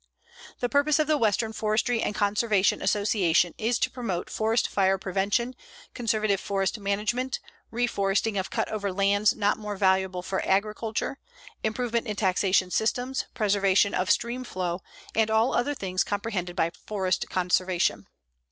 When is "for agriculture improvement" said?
10.23-12.07